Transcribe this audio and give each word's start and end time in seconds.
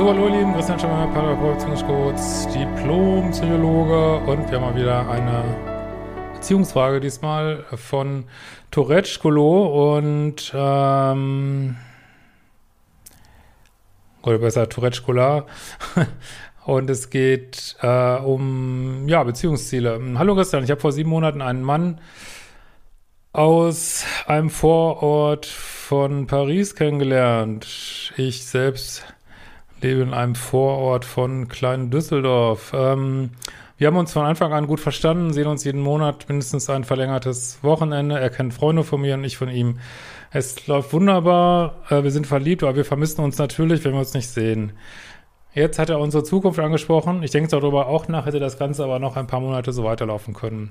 So, 0.00 0.08
hallo 0.08 0.28
ihr 0.28 0.38
Lieben, 0.38 0.54
Christian 0.54 0.80
Schemmer, 0.80 1.06
Beziehungscoach, 1.08 2.50
Diplom-Psychologe 2.54 4.16
und 4.20 4.50
wir 4.50 4.58
haben 4.58 4.62
mal 4.62 4.74
wieder 4.74 5.06
eine 5.10 5.44
Beziehungsfrage, 6.32 7.00
diesmal 7.00 7.66
von 7.74 8.24
Touretschkolo 8.70 9.96
und 9.96 10.52
ähm, 10.54 11.76
oder 14.22 14.38
besser 14.38 14.70
Touretschkola 14.70 15.44
und 16.64 16.88
es 16.88 17.10
geht 17.10 17.76
äh, 17.82 18.16
um 18.16 19.06
ja, 19.06 19.22
Beziehungsziele. 19.22 20.00
Hallo 20.16 20.34
Christian, 20.34 20.64
ich 20.64 20.70
habe 20.70 20.80
vor 20.80 20.92
sieben 20.92 21.10
Monaten 21.10 21.42
einen 21.42 21.62
Mann 21.62 22.00
aus 23.34 24.06
einem 24.26 24.48
Vorort 24.48 25.44
von 25.44 26.26
Paris 26.26 26.74
kennengelernt. 26.74 28.14
Ich 28.16 28.46
selbst 28.46 29.04
lebe 29.82 30.02
in 30.02 30.14
einem 30.14 30.34
Vorort 30.34 31.04
von 31.04 31.48
Klein 31.48 31.90
Düsseldorf. 31.90 32.72
Ähm, 32.74 33.30
wir 33.78 33.86
haben 33.86 33.96
uns 33.96 34.12
von 34.12 34.26
Anfang 34.26 34.52
an 34.52 34.66
gut 34.66 34.80
verstanden, 34.80 35.32
sehen 35.32 35.46
uns 35.46 35.64
jeden 35.64 35.80
Monat 35.80 36.28
mindestens 36.28 36.68
ein 36.68 36.84
verlängertes 36.84 37.58
Wochenende. 37.62 38.18
Er 38.18 38.30
kennt 38.30 38.52
Freunde 38.52 38.84
von 38.84 39.00
mir 39.00 39.14
und 39.14 39.24
ich 39.24 39.38
von 39.38 39.48
ihm. 39.48 39.78
Es 40.30 40.66
läuft 40.66 40.92
wunderbar, 40.92 41.76
äh, 41.88 42.02
wir 42.02 42.10
sind 42.10 42.26
verliebt, 42.26 42.62
aber 42.62 42.76
wir 42.76 42.84
vermissen 42.84 43.22
uns 43.24 43.38
natürlich, 43.38 43.84
wenn 43.84 43.92
wir 43.92 44.00
uns 44.00 44.14
nicht 44.14 44.28
sehen. 44.28 44.72
Jetzt 45.54 45.78
hat 45.78 45.90
er 45.90 45.98
unsere 45.98 46.22
Zukunft 46.22 46.60
angesprochen. 46.60 47.22
Ich 47.22 47.32
denke 47.32 47.50
darüber 47.50 47.86
auch 47.86 48.06
nach, 48.06 48.26
hätte 48.26 48.38
das 48.38 48.58
Ganze 48.58 48.84
aber 48.84 48.98
noch 48.98 49.16
ein 49.16 49.26
paar 49.26 49.40
Monate 49.40 49.72
so 49.72 49.82
weiterlaufen 49.82 50.34
können. 50.34 50.70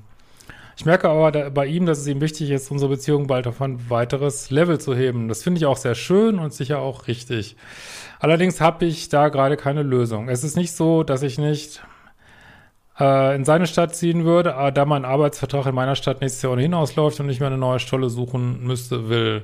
Ich 0.80 0.86
merke 0.86 1.10
aber 1.10 1.30
da, 1.34 1.50
bei 1.50 1.66
ihm, 1.66 1.86
dass 1.86 2.00
es 2.00 2.08
ihm 2.08 2.22
wichtig 2.22 2.52
ist, 2.52 2.72
unsere 2.72 2.92
Beziehung 2.92 3.28
bald 3.28 3.48
auf 3.48 3.62
ein 3.62 3.90
weiteres 3.90 4.50
Level 4.50 4.80
zu 4.80 4.96
heben. 4.96 5.28
Das 5.28 5.44
finde 5.44 5.58
ich 5.58 5.66
auch 5.66 5.76
sehr 5.76 5.94
schön 5.94 6.40
und 6.40 6.54
sicher 6.54 6.80
auch 6.80 7.08
richtig. 7.08 7.58
Allerdings 8.22 8.62
habe 8.62 8.86
ich 8.86 9.10
da 9.10 9.28
gerade 9.28 9.58
keine 9.58 9.84
Lösung. 9.84 10.30
Es 10.30 10.46
ist 10.46 10.56
nicht 10.56 10.72
so, 10.72 11.04
dass 11.04 11.22
ich 11.22 11.38
nicht 11.38 11.84
äh, 12.98 13.36
in 13.36 13.44
seine 13.44 13.68
Stadt 13.68 13.94
ziehen 13.94 14.24
würde, 14.24 14.56
aber 14.56 14.72
da 14.72 14.86
mein 14.86 15.04
Arbeitsvertrag 15.04 15.66
in 15.66 15.76
meiner 15.76 15.98
Stadt 15.98 16.22
nächstes 16.22 16.44
Jahr 16.44 16.54
ohnehin 16.54 16.74
ausläuft 16.74 17.20
und 17.20 17.30
ich 17.30 17.42
mir 17.42 17.48
eine 17.48 17.58
neue 17.58 17.80
Stelle 17.80 18.10
suchen 18.10 18.64
müsste, 18.64 19.10
will. 19.10 19.44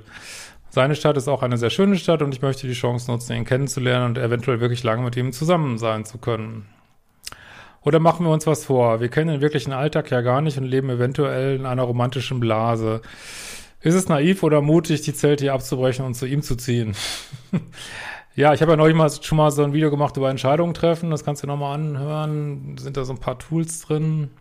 Seine 0.69 0.95
Stadt 0.95 1.17
ist 1.17 1.27
auch 1.27 1.43
eine 1.43 1.57
sehr 1.57 1.69
schöne 1.69 1.97
Stadt 1.97 2.21
und 2.21 2.33
ich 2.33 2.41
möchte 2.41 2.65
die 2.65 2.73
Chance 2.73 3.11
nutzen, 3.11 3.33
ihn 3.35 3.43
kennenzulernen 3.43 4.05
und 4.05 4.17
eventuell 4.17 4.61
wirklich 4.61 4.83
lange 4.83 5.03
mit 5.03 5.17
ihm 5.17 5.33
zusammen 5.33 5.79
sein 5.79 6.05
zu 6.05 6.17
können. 6.17 6.65
Oder 7.85 7.99
machen 7.99 8.25
wir 8.25 8.33
uns 8.33 8.47
was 8.47 8.65
vor? 8.65 8.99
Wir 8.99 9.09
kennen 9.09 9.29
den 9.29 9.41
wirklichen 9.41 9.71
Alltag 9.71 10.09
ja 10.09 10.21
gar 10.21 10.41
nicht 10.41 10.57
und 10.57 10.63
leben 10.63 10.89
eventuell 10.89 11.55
in 11.55 11.67
einer 11.67 11.83
romantischen 11.83 12.39
Blase. 12.39 13.01
Ist 13.79 13.93
es 13.93 14.09
naiv 14.09 14.41
oder 14.41 14.61
mutig, 14.61 15.01
die 15.01 15.13
Zelte 15.13 15.43
hier 15.45 15.53
abzubrechen 15.53 16.03
und 16.03 16.15
zu 16.15 16.25
ihm 16.25 16.41
zu 16.41 16.55
ziehen? 16.55 16.95
ja, 18.35 18.55
ich 18.55 18.61
habe 18.63 18.71
ja 18.71 18.75
neulich 18.75 18.97
mal 18.97 19.11
schon 19.11 19.37
mal 19.37 19.51
so 19.51 19.63
ein 19.63 19.73
Video 19.73 19.91
gemacht 19.91 20.17
über 20.17 20.31
Entscheidungen 20.31 20.73
treffen. 20.73 21.11
Das 21.11 21.23
kannst 21.23 21.43
du 21.43 21.47
nochmal 21.47 21.75
anhören. 21.75 22.75
Sind 22.79 22.97
da 22.97 23.05
so 23.05 23.13
ein 23.13 23.19
paar 23.19 23.37
Tools 23.37 23.81
drin. 23.81 24.31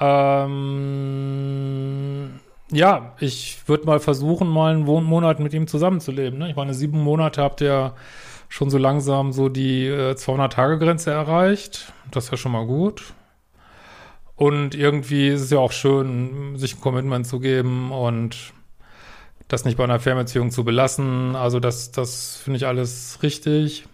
Ähm, 0.00 0.80
ja, 2.72 3.14
ich 3.20 3.68
würde 3.68 3.86
mal 3.86 4.00
versuchen, 4.00 4.48
mal 4.48 4.74
einen 4.74 4.82
Monat 4.82 5.38
mit 5.38 5.54
ihm 5.54 5.68
zusammenzuleben. 5.68 6.40
Ne? 6.40 6.50
Ich 6.50 6.56
meine, 6.56 6.74
sieben 6.74 7.00
Monate 7.00 7.40
habt 7.40 7.60
ihr 7.60 7.94
schon 8.50 8.68
so 8.68 8.76
langsam 8.76 9.32
so 9.32 9.48
die 9.48 9.86
äh, 9.86 10.12
200-Tage-Grenze 10.12 11.10
erreicht. 11.10 11.94
Das 12.10 12.24
ist 12.24 12.30
ja 12.32 12.36
schon 12.36 12.52
mal 12.52 12.66
gut. 12.66 13.14
Und 14.36 14.74
irgendwie 14.74 15.28
ist 15.28 15.40
es 15.40 15.50
ja 15.50 15.58
auch 15.58 15.72
schön, 15.72 16.56
sich 16.56 16.76
ein 16.76 16.80
Commitment 16.80 17.26
zu 17.26 17.40
geben 17.40 17.92
und 17.92 18.52
das 19.48 19.64
nicht 19.64 19.78
bei 19.78 19.84
einer 19.84 20.00
Fernbeziehung 20.00 20.50
zu 20.50 20.64
belassen. 20.64 21.36
Also 21.36 21.60
das, 21.60 21.92
das 21.92 22.36
finde 22.36 22.56
ich 22.56 22.66
alles 22.66 23.18
richtig. 23.22 23.86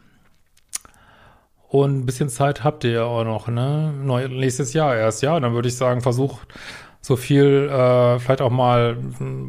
Und 1.69 1.99
ein 1.99 2.07
bisschen 2.07 2.29
Zeit 2.29 2.65
habt 2.65 2.85
ihr 2.85 2.93
ja 2.93 3.05
auch 3.05 3.25
noch, 3.25 3.49
ne? 3.49 3.93
Neu, 3.93 4.29
nächstes 4.29 4.73
Jahr 4.73 4.97
erst, 4.97 5.23
ja. 5.23 5.39
Dann 5.39 5.53
würde 5.53 5.69
ich 5.69 5.77
sagen, 5.77 6.01
versucht 6.01 6.49
so 7.03 7.17
viel, 7.17 7.69
äh, 7.69 8.19
vielleicht 8.19 8.41
auch 8.41 8.51
mal, 8.51 8.97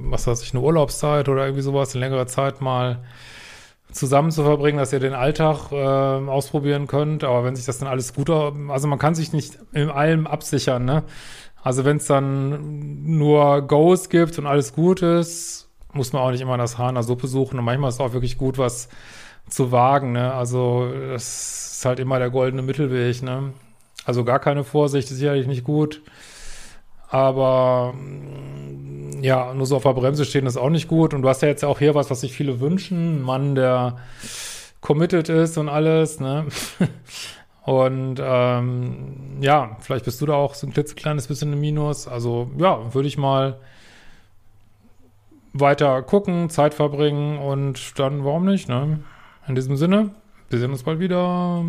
was 0.09 0.27
weiß 0.27 0.41
ich, 0.43 0.53
eine 0.53 0.63
Urlaubszeit 0.63 1.29
oder 1.29 1.45
irgendwie 1.45 1.61
sowas, 1.61 1.95
eine 1.95 2.03
längere 2.03 2.27
Zeit 2.27 2.59
mal 2.59 3.03
zusammen 3.91 4.31
zu 4.31 4.43
verbringen, 4.43 4.77
dass 4.77 4.93
ihr 4.93 4.99
den 4.99 5.13
Alltag 5.13 5.71
äh, 5.71 5.75
ausprobieren 5.75 6.87
könnt. 6.87 7.23
Aber 7.23 7.43
wenn 7.43 7.55
sich 7.55 7.65
das 7.65 7.79
dann 7.79 7.87
alles 7.87 8.13
gut, 8.13 8.29
also 8.29 8.87
man 8.87 8.99
kann 8.99 9.15
sich 9.15 9.33
nicht 9.33 9.57
in 9.73 9.89
allem 9.89 10.27
absichern, 10.27 10.85
ne? 10.85 11.03
Also 11.63 11.83
wenn 11.83 11.97
es 11.97 12.05
dann 12.05 13.17
nur 13.17 13.61
Goes 13.63 14.09
gibt 14.09 14.37
und 14.37 14.45
alles 14.45 14.73
gut 14.73 15.01
ist, 15.01 15.69
muss 15.91 16.13
man 16.13 16.21
auch 16.21 16.31
nicht 16.31 16.41
immer 16.41 16.57
das 16.57 16.77
Haar 16.77 16.89
in 16.89 16.95
der 16.95 17.03
Suppe 17.03 17.27
suchen. 17.27 17.59
Und 17.59 17.65
manchmal 17.65 17.89
ist 17.89 17.95
es 17.95 18.01
auch 18.01 18.13
wirklich 18.13 18.37
gut, 18.37 18.57
was 18.57 18.87
zu 19.49 19.71
wagen, 19.71 20.13
ne? 20.13 20.33
Also 20.33 20.89
das 21.11 21.77
ist 21.77 21.85
halt 21.85 21.99
immer 21.99 22.19
der 22.19 22.29
goldene 22.29 22.61
Mittelweg, 22.61 23.21
ne? 23.23 23.53
Also 24.05 24.23
gar 24.23 24.39
keine 24.39 24.63
Vorsicht 24.63 25.11
ist 25.11 25.17
sicherlich 25.17 25.47
nicht 25.47 25.63
gut. 25.63 26.01
Aber 27.09 27.93
ja, 29.21 29.53
nur 29.53 29.65
so 29.65 29.75
auf 29.77 29.83
der 29.83 29.93
Bremse 29.93 30.25
stehen 30.25 30.45
ist 30.45 30.57
auch 30.57 30.69
nicht 30.69 30.87
gut. 30.87 31.13
Und 31.13 31.21
du 31.21 31.29
hast 31.29 31.41
ja 31.41 31.47
jetzt 31.47 31.63
auch 31.65 31.79
hier 31.79 31.95
was, 31.95 32.09
was 32.09 32.21
sich 32.21 32.33
viele 32.33 32.59
wünschen. 32.59 33.19
Ein 33.19 33.21
Mann, 33.21 33.55
der 33.55 33.97
committed 34.81 35.29
ist 35.29 35.57
und 35.57 35.69
alles, 35.69 36.19
ne? 36.19 36.45
Und 37.67 38.21
ähm, 38.23 39.41
ja, 39.41 39.75
vielleicht 39.81 40.05
bist 40.05 40.21
du 40.21 40.25
da 40.25 40.35
auch 40.35 40.53
so 40.53 40.65
ein 40.65 40.71
klitzekleines 40.71 41.27
bisschen 41.27 41.51
im 41.51 41.59
Minus. 41.59 42.07
Also 42.07 42.49
ja, 42.57 42.93
würde 42.93 43.09
ich 43.09 43.17
mal 43.17 43.59
weiter 45.51 46.01
gucken, 46.03 46.49
Zeit 46.49 46.73
verbringen 46.73 47.39
und 47.39 47.99
dann 47.99 48.23
warum 48.23 48.45
nicht, 48.45 48.69
ne? 48.69 49.01
In 49.49 49.55
diesem 49.55 49.75
Sinne, 49.75 50.11
wir 50.49 50.59
sehen 50.59 50.71
uns 50.71 50.83
bald 50.83 50.99
wieder. 50.99 51.65